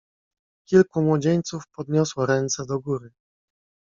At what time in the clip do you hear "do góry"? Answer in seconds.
2.65-3.11